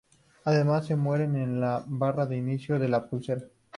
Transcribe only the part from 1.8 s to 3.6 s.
Barra de Inicio de la pulsera.